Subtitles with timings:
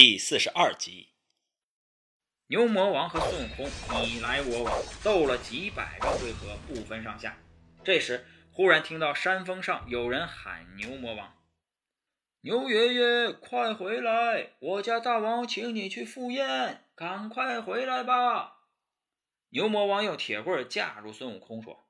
[0.00, 1.08] 第四十二集，
[2.46, 3.68] 牛魔王和孙悟空
[4.04, 7.36] 你来我往，斗了几百个回合，不分上下。
[7.82, 11.34] 这时，忽然听到山峰上有人喊牛魔王
[12.42, 14.52] ：“牛爷爷，快回来！
[14.60, 18.58] 我家大王请你去赴宴，赶快回来吧！”
[19.50, 21.88] 牛魔王用铁棍架住孙悟空，说：“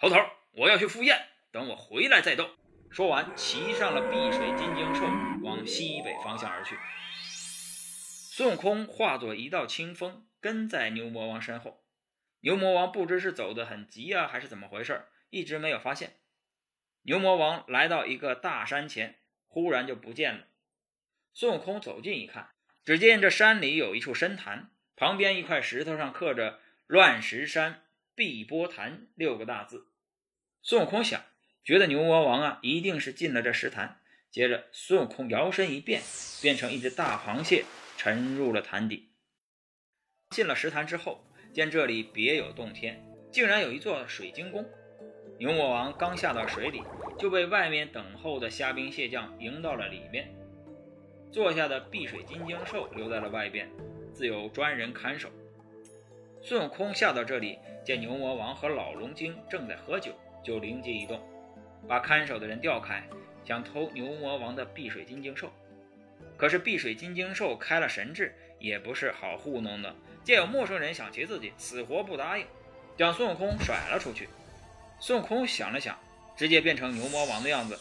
[0.00, 0.16] 猴头，
[0.52, 2.48] 我要去赴宴，等我回来再斗。”
[2.88, 5.04] 说完，骑上了碧水金睛兽，
[5.42, 6.78] 往西北方向而去。
[8.34, 11.84] 孙悟空化作一道清风，跟在牛魔王身后。
[12.40, 16.14] 牛魔王不知是走得很急啊，还是怎么回事，一直没有发现。
[17.02, 19.18] 牛魔王来到一个大山前，
[19.48, 20.46] 忽然就不见了。
[21.34, 22.52] 孙悟空走近一看，
[22.86, 27.82] 只见这山里有一处深潭，旁边一块石头上刻着“乱石山
[28.14, 29.88] 碧波潭”六个大字。
[30.62, 31.22] 孙悟空想，
[31.62, 34.00] 觉得牛魔王啊，一定是进了这石潭。
[34.30, 36.00] 接着，孙悟空摇身一变，
[36.40, 37.66] 变成一只大螃蟹。
[38.04, 39.10] 沉入了潭底。
[40.30, 43.00] 进了石潭之后，见这里别有洞天，
[43.30, 44.68] 竟然有一座水晶宫。
[45.38, 46.82] 牛魔王刚下到水里，
[47.16, 50.34] 就被外面等候的虾兵蟹将迎到了里面。
[51.30, 53.70] 坐下的碧水金睛兽留在了外边，
[54.12, 55.30] 自有专人看守。
[56.42, 60.10] 孙悟空下到这里，见牛魔王和老龙精正在喝酒，
[60.42, 61.22] 就灵机一动，
[61.86, 63.08] 把看守的人调开，
[63.44, 65.52] 想偷牛魔王的碧水金睛兽。
[66.36, 69.94] 可是碧水金睛兽开了神智，也不是好糊弄的。
[70.24, 72.46] 见有陌生人想骑自己，死活不答应，
[72.96, 74.28] 将孙悟空甩了出去。
[75.00, 75.98] 孙悟空想了想，
[76.36, 77.78] 直接变成牛魔王的样子。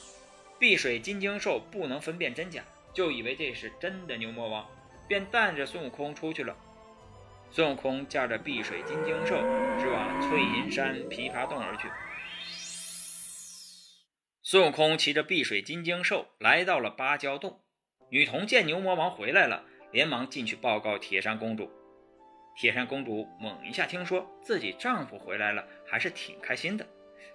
[0.59, 4.67] 碧水金睛兽不能分辨真假，就以为这是真的牛魔王，
[5.08, 6.56] 便带着孙悟空出去了。
[7.52, 9.36] 孙悟空驾着碧水金睛兽，
[9.80, 11.88] 直往翠云山琵琶洞而去。
[14.44, 17.62] 孙悟空骑着碧水金睛兽来到了芭蕉洞。
[18.12, 21.72] 女童见牛魔王回来了，连忙进去报告铁扇公主。
[22.58, 26.86] 铁扇公主猛一下听说自己丈夫回来了，还是挺开心的。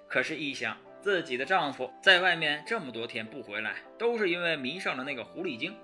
[0.06, 5.74] 可是，一想自己的丈夫在外面这么多天不回来，都是因为迷上了那个狐狸精，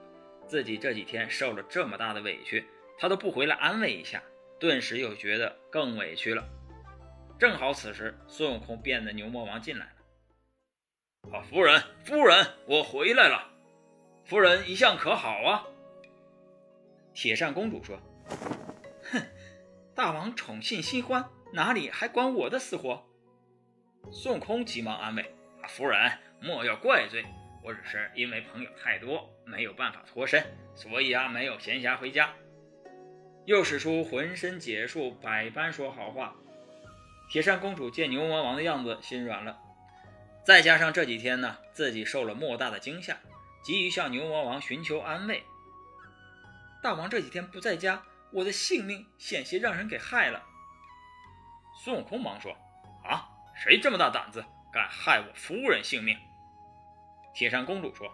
[0.47, 2.66] 自己这几天受了这么大的委屈，
[2.99, 4.22] 他都不回来安慰一下，
[4.61, 6.47] 顿时又觉得更委屈了。
[7.39, 11.39] 正好此时，孙悟空变的牛魔王进来了。
[11.39, 13.52] 啊，夫人，夫人，我回来了。
[14.25, 15.66] 夫人一向可好啊？
[17.12, 17.99] 铁扇公主说
[19.10, 19.21] ：“哼，
[19.94, 23.05] 大王宠幸新欢，哪里还管我的死活？”
[24.10, 25.34] 孙悟空急忙安慰
[25.69, 27.25] ：“夫人莫要怪罪，
[27.62, 30.43] 我只是因为朋友太多，没有办法脱身，
[30.75, 32.33] 所以啊，没有闲暇回家。”
[33.44, 36.34] 又使出浑身解数，百般说好话。
[37.28, 39.59] 铁扇公主见牛魔王的样子，心软了。
[40.44, 43.19] 再加上这几天呢，自己受了莫大的惊吓。
[43.62, 45.45] 急于向牛魔王寻求安慰。
[46.83, 48.03] 大王这几天不在家，
[48.33, 50.43] 我的性命险些让人给害了。
[51.84, 52.53] 孙悟空忙说
[53.06, 56.19] ：“啊，谁这么大胆子，敢害我夫人性命？”
[57.34, 58.12] 铁扇公主说：“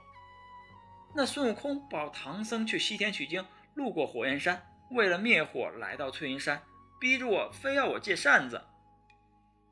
[1.17, 3.45] 那孙悟空保唐僧去西天取经，
[3.75, 6.63] 路过火焰山，为了灭火，来到翠云山，
[7.01, 8.63] 逼着我非要我借扇子。”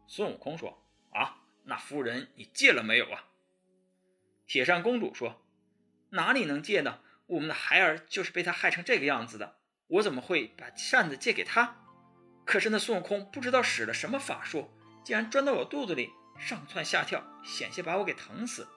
[0.08, 0.82] 孙悟空说
[1.12, 3.24] ：“啊，那夫人你借了没有啊？”
[4.48, 5.42] 铁扇公主说。
[6.10, 7.00] 哪里能借呢？
[7.26, 9.56] 我们的孩儿就是被他害成这个样子的，
[9.88, 11.76] 我怎么会把扇子借给他？
[12.44, 14.70] 可是那孙悟空不知道使了什么法术，
[15.04, 18.68] 竟然钻到我肚子里，上蹿下跳，险些把我给疼死，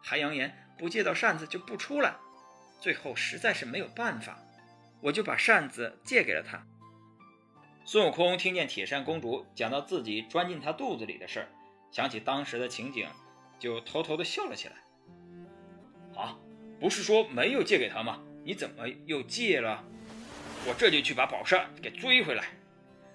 [0.00, 2.14] 还扬言不借到扇子就不出来。
[2.80, 4.38] 最后实在是没有办法，
[5.00, 6.64] 我就把扇子借给了他。
[7.84, 11.48] 孙悟空听见铁扇公主讲到自己钻进他肚子里的事儿，
[11.90, 13.08] 想起当时的情景，
[13.58, 14.76] 就偷偷的笑了起来。
[16.16, 16.38] 啊！
[16.80, 18.20] 不是说没有借给他吗？
[18.44, 19.84] 你怎么又借了？
[20.66, 22.44] 我这就去把宝扇给追回来。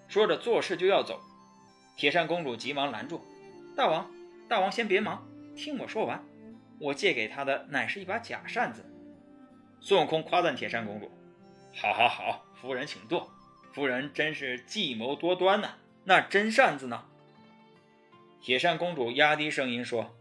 [0.08, 1.22] 说着，做事就要走。
[1.96, 3.22] 铁扇公主急忙拦住
[3.76, 4.12] ：“大王，
[4.48, 6.24] 大王先别忙，听我说完。
[6.80, 8.84] 我借给他的乃是一把假扇子。”
[9.82, 11.12] 孙悟空夸赞铁扇公主
[11.76, 13.32] ：“好，好，好，夫人请坐。
[13.74, 15.76] 夫人真是计谋多端呐。
[16.06, 17.06] 那真扇子呢？”
[18.42, 20.16] 铁扇公主压低声音说：“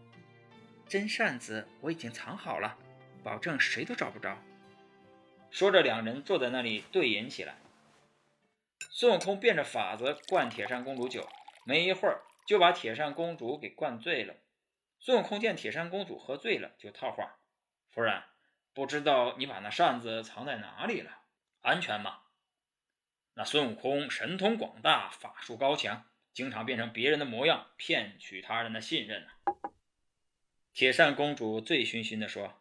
[0.88, 2.78] 真扇子我已经藏好了。”
[3.22, 4.36] 保证谁都找不着。
[5.50, 7.56] 说着，两人坐在那里对饮起来。
[8.90, 11.28] 孙悟空变着法子灌铁扇公主酒，
[11.64, 14.34] 没一会儿就把铁扇公主给灌醉了。
[14.98, 17.38] 孙悟空见铁扇公主喝醉了，就套话
[17.90, 18.22] ：“夫人，
[18.72, 21.18] 不知道你把那扇子藏在哪里了？
[21.60, 22.20] 安全吗？”
[23.34, 29.28] 那孙悟空神通广大，法术高强，经常变成别人的模样，骗取他人的信任呢。
[30.72, 32.58] 铁扇公主醉醺醺地说。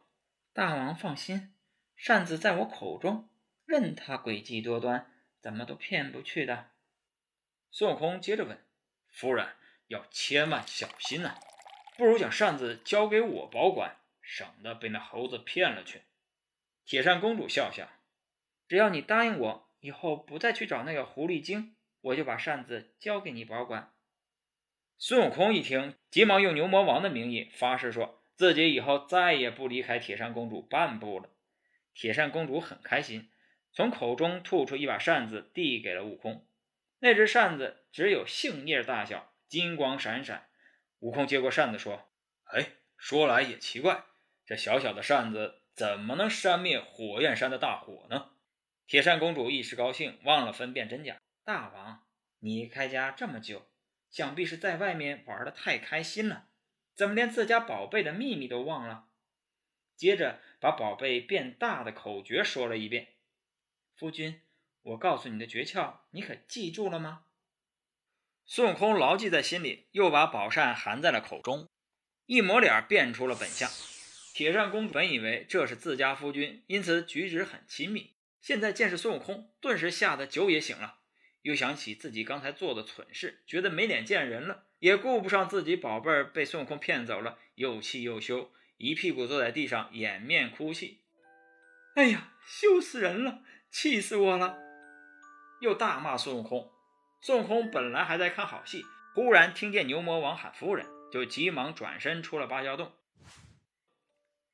[0.53, 1.53] 大王放心，
[1.95, 3.29] 扇子在我口中，
[3.65, 5.09] 任他诡计多端，
[5.39, 6.71] 怎么都骗不去的。
[7.71, 8.61] 孙悟空接着问
[9.07, 9.47] ：“夫人
[9.87, 11.39] 要千万小心呐，
[11.95, 16.01] 不如将扇子交给我保管，省得被那猴子骗了去。”
[16.85, 17.87] 铁扇公主笑笑
[18.67, 23.93] ：“只要你答应我，以后不再去找那个狐狸精，我就把扇子交给你保管。”
[24.99, 31.29] 孙悟空一听，急忙用牛魔王的名义发誓，说自己以后再也不离开铁扇公主半步了。
[31.93, 33.29] 铁扇公主很开心，
[33.71, 36.47] 从口中吐出一把扇子，递给了悟空。
[36.99, 40.47] 那只扇子只有杏叶大小，金光闪闪。
[40.99, 42.09] 悟空接过扇子说
[42.53, 44.03] ：“哎，说来也奇怪，
[44.45, 48.31] 这小小的扇子怎么能扇灭火焰山的大火呢？”
[48.87, 51.17] 铁扇公主一时高兴，忘了分辨真假。
[51.43, 52.03] 大王，
[52.39, 53.67] 你开家这么久，
[54.09, 56.49] 想必是在外面玩的太开心了，
[57.01, 59.07] 怎么连自家宝贝的秘密都忘了？
[59.95, 63.15] 接着把宝贝变大的口诀说了一遍。
[63.95, 64.39] 夫君，
[64.83, 67.23] 我告诉你的诀窍，你可记住了吗？
[68.45, 71.67] 孙悟空牢记在心里，又把宝扇含在了口中，
[72.27, 73.67] 一抹脸变出了本相。
[74.35, 78.13] 铁扇公主本以为这是自家夫君，因此举止很亲密。
[78.41, 80.99] 现在见是孙悟空，顿时吓得酒也醒了，
[81.41, 88.51] 又想起自己刚才做的蠢事，觉得没脸见人了，也顾不上自己宝贝儿被孙悟空骗走了，又气又羞。
[88.77, 91.01] 一屁股坐在地上，掩面哭泣。
[91.93, 94.57] 哎呀，羞死人了，气死我了！
[95.59, 96.71] 又大骂孙悟空。
[97.21, 98.83] 孙悟空本来还在看好戏，
[99.13, 102.91] 忽然听见牛魔王喊夫人，就急忙转身出了芭蕉洞。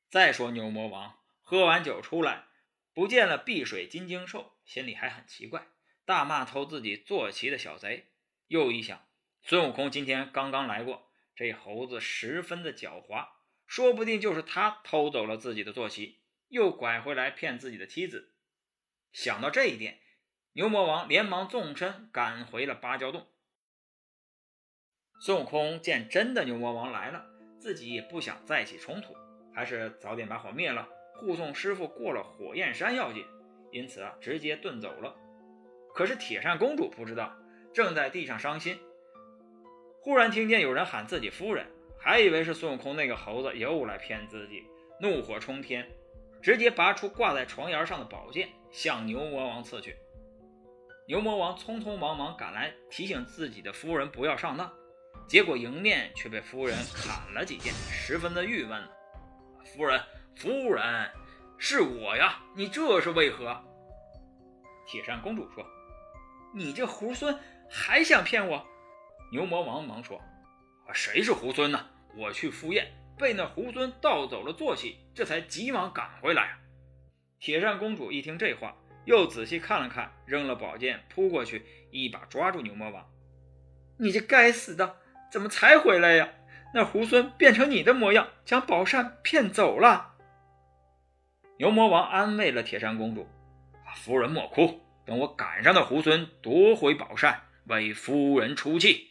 [0.10, 2.48] 再说牛魔王喝完酒出来，
[2.94, 5.68] 不见了碧水金睛兽，心里还很奇怪，
[6.04, 8.10] 大骂偷自己坐骑的小贼。
[8.48, 9.07] 又一想，
[9.50, 13.30] 孙悟空今天刚刚来过，这猴子十分的狡猾。
[13.66, 18.34] 说不定就是他偷走了自己的坐骑，又拐回来骗自己的妻子。
[19.14, 20.00] 想到这一点，
[20.52, 23.26] 牛魔王连忙纵身赶回了芭蕉洞。
[25.22, 27.26] 孙悟空见真的牛魔王来了，
[27.58, 29.16] 自己也不想再起冲突，
[29.56, 30.90] 还是早点把火灭了，
[31.22, 33.26] 护送师傅过了火焰山要紧。
[33.72, 35.16] 因此啊，直接遁走了。
[35.96, 37.34] 可是铁扇公主不知道，
[37.74, 38.78] 正在地上伤心，
[40.08, 41.68] 忽然听见有人喊自己夫人。
[42.00, 44.66] 还以为是孙悟空那个猴子又来骗自己，
[45.02, 45.86] 怒火冲天，
[46.42, 49.98] 直接拔出挂在床沿上的宝剑，向牛魔王刺去。
[51.10, 54.72] 牛魔王匆匆忙忙赶来提醒自己的夫人不要上当，
[55.28, 58.82] 结果迎面却被夫人砍了几剑，十分的郁闷。
[59.66, 60.02] 夫人，
[60.38, 61.12] 夫人，
[61.58, 63.62] 是我呀，你这是为何？
[64.88, 65.66] 铁扇公主说
[66.56, 67.38] ：“你这猢狲
[67.70, 68.66] 还想骗我？”
[69.32, 70.22] 牛魔王忙说。
[70.94, 71.86] 谁是猢狲呢？
[72.16, 72.88] 我去赴宴，
[73.18, 76.60] 被那猢狲盗走了坐骑，这才急忙赶回来啊！
[77.40, 78.76] 铁扇公主一听这话，
[79.06, 83.06] 又仔细看了看，扔了宝剑，扑过去，一把抓住牛魔王
[84.00, 84.96] ：“你这该死的，
[85.30, 86.30] 怎么才回来呀？
[86.74, 90.16] 那猢狲变成你的模样，将宝扇骗走了。”
[91.60, 93.28] 牛魔王安慰了铁扇公主
[93.94, 99.07] ：“夫人莫哭，等我赶上那猢狲，夺回宝扇，为夫人出气。”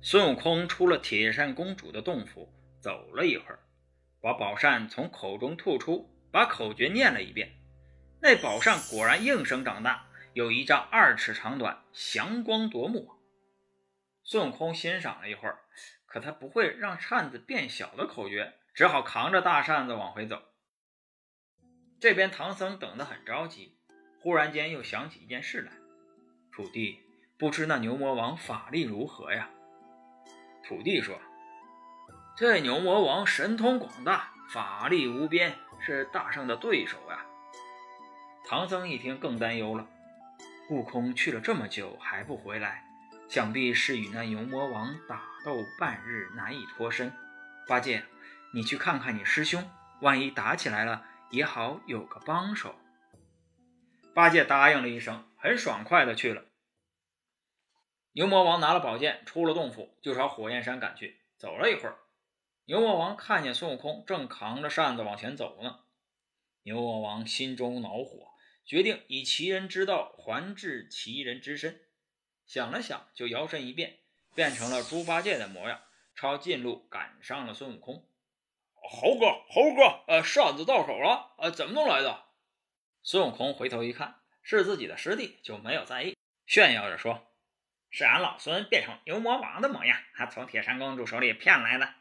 [0.00, 2.48] 孙悟空出了铁扇公主的洞府，
[2.80, 3.58] 走了一会儿，
[4.20, 7.50] 把宝扇从口中吐出，把口诀念了一遍。
[8.22, 13.10] 那宝扇果然应声长大，有一丈二尺长短，祥光夺目。
[14.22, 15.58] 孙悟空欣赏了一会儿，
[16.06, 20.42] 可他不会让扇子变小的口诀，只好扛着大扇子往回走。
[22.00, 23.76] 这边唐僧等得很着急，
[24.20, 25.72] 忽然间又想起一件事来：
[26.52, 27.00] 土地，
[27.36, 29.50] 不知那牛魔王法力如何呀？
[30.68, 31.18] 土地说
[32.36, 37.24] ：“这牛魔王神通广大，法力无边，是大圣的对手呀。”
[38.46, 39.86] 唐僧一听更担忧了。
[40.68, 42.84] 悟空去了这么久还不回来，
[43.30, 47.10] 想必是与那牛魔王打斗半日难以脱身。
[47.66, 48.04] 八戒，
[48.52, 49.70] 你去看看你师兄，
[50.00, 52.74] 万一打起来了，也好有个帮手。
[54.12, 56.44] 八戒答应了一声，很爽快的去了。
[58.18, 61.20] 牛魔王拿了宝剑，出了洞府，就朝火焰山赶去。
[61.36, 61.98] 走了一会儿，
[62.64, 65.84] 牛魔王看见孙悟空正扛着扇子往前走呢。
[66.64, 68.32] 牛魔王心中恼火，
[68.66, 71.80] 决定以其人之道还治其人之身。
[72.44, 74.00] 想了想，就摇身一变，
[74.34, 75.80] 变成了猪八戒的模样，
[76.16, 78.04] 抄近路赶上了孙悟空。
[78.72, 82.24] 猴哥，猴哥，呃，扇子到手了，呃，怎么弄来的？
[83.04, 86.16] 孙悟空回头一看，是自己的师弟，就没有在意，
[86.48, 87.24] 炫耀着说。
[87.90, 91.94] 是俺老孙变成牛魔王的模样，还从铁扇公主手里骗来的。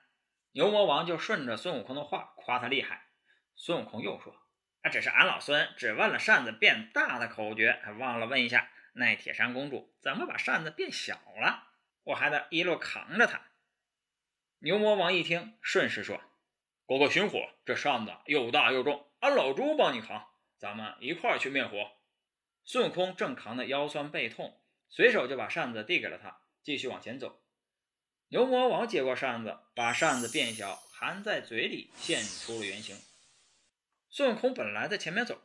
[0.52, 3.08] 牛魔王就顺着孙悟空的话夸他厉害。
[3.56, 4.36] 孙悟空又说
[4.82, 11.68] ：“啊，只是俺老孙只问了扇子变大的口诀，还忘了问一下那铁扇公主怎么把扇子变小了，
[12.04, 13.42] 我还得一路扛着它。
[14.60, 16.22] 牛魔王一听，顺势说
[16.88, 20.28] ：“哥哥寻火，这扇子又大又重，俺老猪帮你扛，
[20.58, 21.92] 咱们一块儿去灭火。”
[22.66, 27.42] 孙悟空正扛得腰酸背痛，随手就把扇子递给了他，继续往前走。
[28.30, 32.96] 牛魔王接过扇子，把扇子变小，含在嘴里，现出了原形。
[34.10, 35.42] 孙悟空本来在前面走，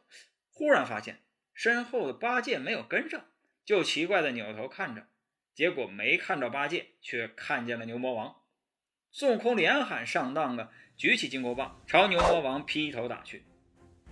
[0.51, 1.23] 忽然发现
[1.53, 3.25] 身后的八戒没有跟上，
[3.65, 5.07] 就奇怪的扭头看着，
[5.55, 8.43] 结果没看到八戒，却看见了牛魔王。
[9.11, 13.45] 孙悟空连喊上当的，举起金箍棒朝牛魔王劈头打去。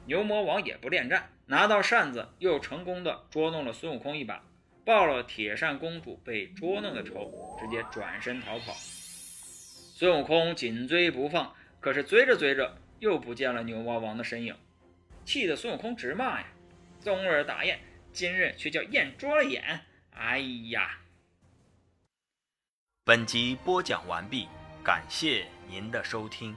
[0.07, 4.45] 牛魔王也不恋战，拿到扇子，又成功的捉弄了孙悟空一把，
[4.85, 8.73] 报了铁扇公主被捉弄的仇，直接转身逃跑。
[8.73, 14.57] 孙悟空紧追不放，可是追着追着又不见了牛魔王的身影，
[15.25, 16.47] 气得孙悟空直骂呀
[17.01, 17.79] ：“昨日打雁，
[18.13, 19.81] 今日却叫雁捉了眼！
[20.13, 20.39] 哎
[20.71, 20.99] 呀！”
[23.05, 24.49] 本集播讲完毕，
[24.83, 26.57] 感谢您的收听。